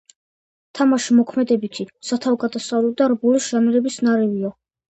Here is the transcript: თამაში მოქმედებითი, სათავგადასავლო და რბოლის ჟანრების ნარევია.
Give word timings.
თამაში 0.79 1.17
მოქმედებითი, 1.17 1.85
სათავგადასავლო 2.09 2.91
და 3.03 3.13
რბოლის 3.15 3.53
ჟანრების 3.53 4.03
ნარევია. 4.09 4.55